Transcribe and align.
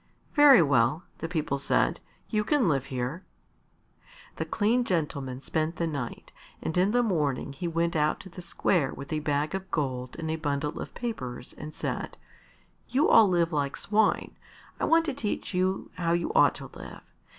"Very 0.33 0.63
well," 0.63 1.03
the 1.19 1.29
people 1.29 1.59
said; 1.59 1.99
"you 2.27 2.43
can 2.43 2.67
live 2.67 2.85
here." 2.85 3.23
The 4.37 4.45
clean 4.45 4.83
gentleman 4.83 5.41
spent 5.41 5.75
the 5.75 5.85
night 5.85 6.31
and 6.59 6.75
in 6.75 6.89
the 6.89 7.03
morning 7.03 7.53
he 7.53 7.67
went 7.67 7.95
out 7.95 8.19
to 8.21 8.29
the 8.29 8.41
square 8.41 8.91
with 8.95 9.13
a 9.13 9.19
bag 9.19 9.53
of 9.53 9.69
gold 9.69 10.15
and 10.17 10.31
a 10.31 10.37
bundle 10.37 10.79
of 10.79 10.95
papers 10.95 11.53
and 11.53 11.71
said, 11.71 12.17
"You 12.89 13.09
all 13.09 13.27
live 13.27 13.53
like 13.53 13.77
swine. 13.77 14.35
I 14.79 14.85
want 14.85 15.05
to 15.05 15.13
teach 15.13 15.53
you 15.53 15.91
how 15.93 16.13
you 16.13 16.31
ought 16.33 16.55
to 16.55 16.71
live. 16.73 17.03